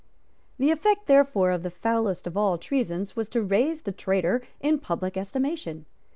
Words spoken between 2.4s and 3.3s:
treasons was